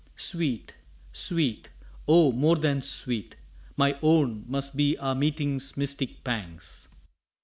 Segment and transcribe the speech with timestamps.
[0.15, 0.77] Sweet,
[1.11, 1.69] sweet,
[2.07, 3.35] oh, more than sweet,
[3.77, 6.87] My own, must be our meeting's mystic pangs.